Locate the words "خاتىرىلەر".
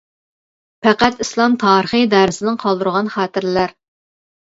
3.19-3.81